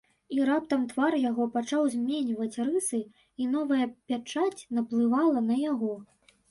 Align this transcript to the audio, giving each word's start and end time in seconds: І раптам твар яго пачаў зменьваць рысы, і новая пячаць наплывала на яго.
І 0.35 0.45
раптам 0.49 0.85
твар 0.93 1.17
яго 1.31 1.47
пачаў 1.57 1.83
зменьваць 1.97 2.59
рысы, 2.71 2.99
і 3.45 3.49
новая 3.55 3.85
пячаць 4.13 4.67
наплывала 4.81 5.39
на 5.53 5.65
яго. 5.71 5.93